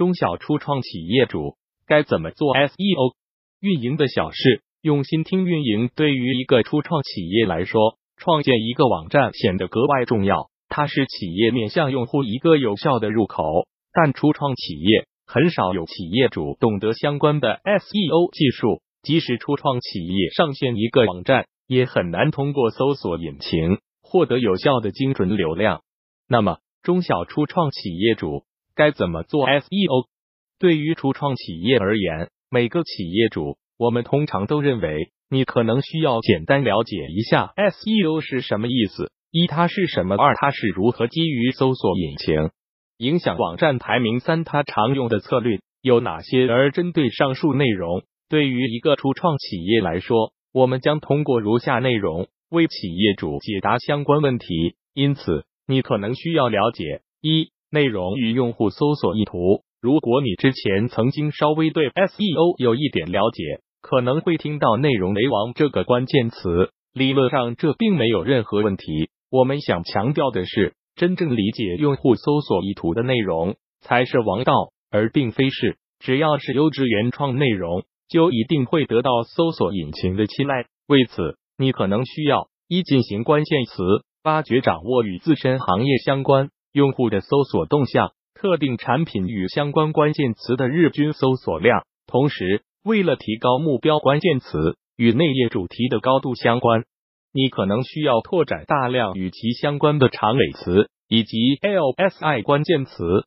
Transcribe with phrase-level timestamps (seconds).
[0.00, 3.12] 中小初创企业主该怎么做 SEO
[3.60, 4.62] 运营的小事？
[4.80, 10.48] 用心听运营，对于一个初创企业来说，创建一个网站显得格外重要。
[10.70, 13.44] 它是企业面向用户一个有效的入口。
[13.92, 25.82] 但初创企业很少有企业主懂得相关的 SEO 技术，即使初创企业上线一个网站，也很难通过搜索引擎获得有效的精准流量。
[26.26, 28.44] 那么，中小初创企业主
[28.80, 30.06] 该怎么做 SEO？
[30.58, 33.58] 对于初创企业而言，每个企业主。
[33.76, 39.12] 我们通常都认为，你可能需要简单了解一下 SEO 是什么意思。
[39.30, 40.16] 一，它是什么？
[40.16, 42.50] 二，它是如何基于搜索引擎
[42.96, 44.18] 影响网站排名？
[44.20, 46.46] 三，它常用的策略有哪些？
[46.48, 54.46] 而针对上述内容，对于一个初创企业来说，我们将通过如下内容为企业主解答相关问题。
[54.94, 59.62] 因此，你可能需要了解一、内容与用户搜索意图。
[59.80, 69.08] 如果你之前曾经稍微对 SEO 有一点了解，可能会听到“内容为王”这个关键词，理论上这并没有任何问题。
[69.30, 74.52] 我们想强调的是，真正理解用户搜索意图的内容才是王道，
[74.90, 80.66] 而并非是只要是优质原创内容就一定会得到搜索引擎的青睐。
[80.88, 83.82] 为此，你可能需要一进行关键词
[84.24, 92.62] 挖掘，掌握与自身行业相关用户的搜索动向、特定产品与相关关键词的日均搜索量，同时。
[92.82, 96.84] 为了提高目标关键词与内页主题的高度相关，
[97.30, 103.26] 你可能需要拓展大量与其相关的长尾词以及 LSI 关键词。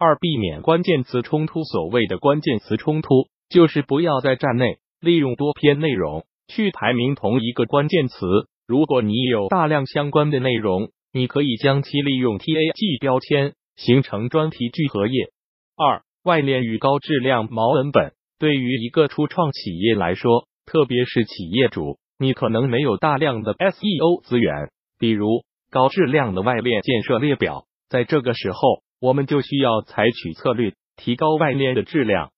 [0.00, 1.62] 二、避免关键词冲突。
[1.62, 8.16] 所谓的关键词冲突，就是不要在站内利用多篇内容去排名同一个关键词。
[8.66, 15.30] 如果你有大量相关的内容，你可以将其利用 TAG 标签形成专题聚合页。
[15.76, 18.12] 二、外链与高质量毛文本。
[18.38, 27.64] 对于一个初创企业来说，特别是企业主，你可能没有大量的 SEO 资源，比如高质量的外链建设列表。
[27.88, 32.30] 在这个时候，我们就需要采取策略，提高外链的质量。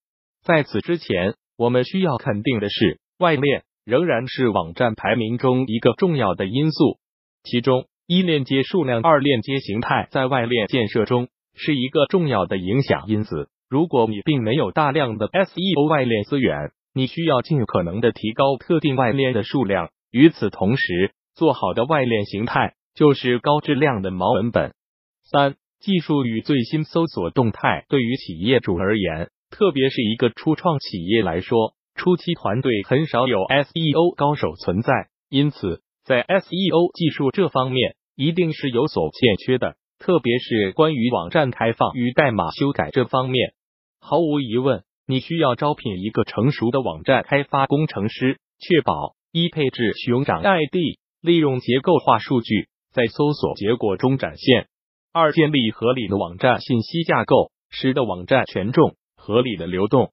[0.42, 6.98] 在此之前，我们需要肯定的是，外链仍然是网站排名中一个重要的因素。
[7.42, 13.50] 其中，一链接数量、二链接形态在外链建设中是一个重要的影响因子。
[13.68, 19.90] 如果你并没有大量的 SEO 外链资源，你需要尽可能的提高特定外链的数量。
[20.10, 24.74] 与此同时，做好的外链形态就是高质量的毛文本。
[25.22, 34.92] 三、技术与最新搜索动态对于企业主而言，特别是一个初创企业来说，初期团队很少有 SEO 高手存在，
[35.28, 43.54] 因此在 SEO 技术这方面一定是有所欠缺的，特别是关于网站开放与代码修改这方面。
[43.98, 54.66] 毫无疑问，你需要招聘一个成熟的网站开发工程师，确保一配置熊掌 ID，利用结构化数据在搜索结果中展现；
[55.14, 60.08] 二建立合理的网站信息架构，使得网站权重合理的流动；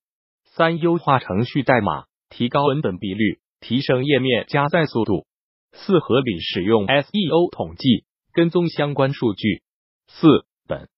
[0.55, 5.26] 三优化程序代码，提高文本比率，提升页面加载速度；
[5.71, 9.61] 四合理使用 SEO 统计，跟踪相关数据；
[10.07, 10.27] 四
[10.67, 10.89] 本。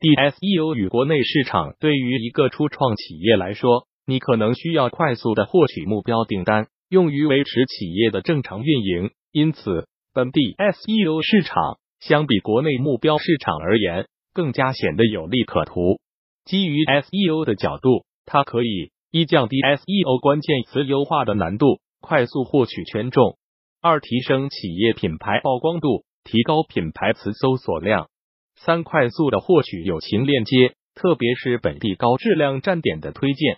[0.00, 9.10] DSEO 与国内市场对于一个初创企业来说，你可能需要快速的获取目标订单，用于维持企业的正常运营。
[9.30, 16.00] 因此，本地 SEO 市场相比国内目标市场而言，更加显得有利可图。
[16.46, 23.36] 基于 SEO 的角度，它可以一降低 SEO 关键词优化的难度，快速获取权重；
[23.82, 28.10] 二提升企业品牌曝光度，提高品牌词搜索量。
[28.54, 33.56] 三、快速的获取友情链接，特别是本地高质量站点的推荐。